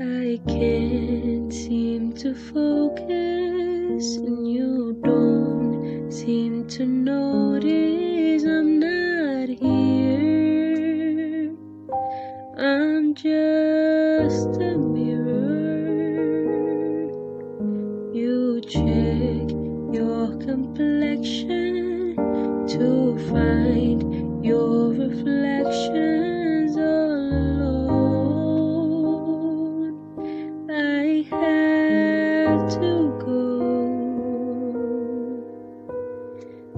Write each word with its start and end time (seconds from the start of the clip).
I 0.00 0.40
can't 0.48 1.52
seem 1.52 2.12
to 2.14 2.34
focus, 2.34 4.16
and 4.16 4.50
you 4.50 4.98
don't 5.04 6.10
seem 6.10 6.66
to 6.68 6.86
notice 6.86 8.44
I'm 8.44 8.78
not 8.80 9.50
here. 9.50 11.54
I'm 12.58 13.14
just 13.14 14.56
a 14.62 14.78
mirror. 14.78 15.42
You 18.14 18.62
check 18.62 19.50
your 19.94 20.38
complexion 20.38 22.16
to 22.68 23.18
find 23.28 24.44
your 24.44 24.88
reflection. 24.94 26.41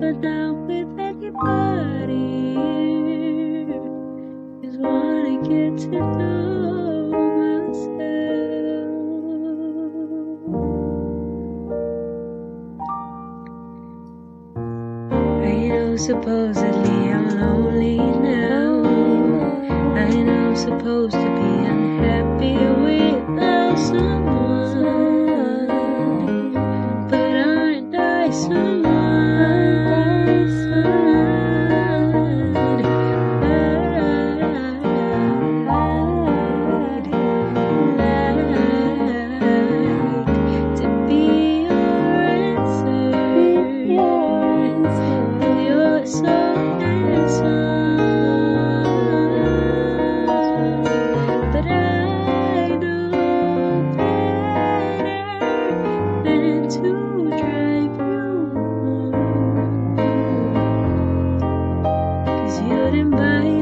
but 0.00 0.16
not 0.20 0.54
with 0.66 1.00
anybody. 1.00 2.56
Just 4.62 4.78
wanna 4.80 5.38
get 5.48 5.78
to 5.78 6.00
know 6.18 6.99
supposedly 15.98 17.12
I'm 17.12 17.28
lonely 17.38 17.96
now. 17.98 18.82
I 19.96 20.08
know 20.22 20.48
I'm 20.50 20.56
supposed 20.56 21.14
to 21.14 21.18
be 21.18 21.64
unhappy 21.66 22.54
without 22.56 23.78
someone. 23.78 24.19